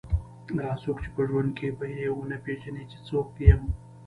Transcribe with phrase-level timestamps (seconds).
[0.49, 3.61] هغه څوک چې په ژوند کې به یې ونه پېژني چې زه څوک یم.